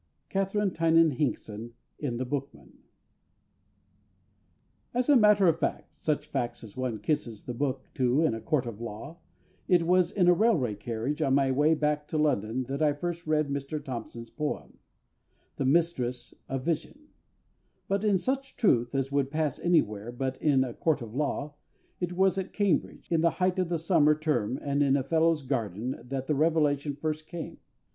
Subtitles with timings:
[0.31, 2.79] KATHERINE TYNAN HINKSON, in The Bookman.
[4.95, 8.41] As a matter of fact such fact as one kisses the book to in a
[8.41, 9.19] court of law
[9.67, 13.27] it was in a railway carriage on my way back to London that I first
[13.27, 14.79] read Mr THOMPSON'S poem,
[15.57, 17.09] The Mistress of Vision;
[17.87, 21.53] but, in such truth as would pass anywhere but in a court of law,
[21.99, 25.43] it was at Cambridge, in the height of the summer term and in a Fellows'
[25.43, 27.59] Garden that the revelation first came.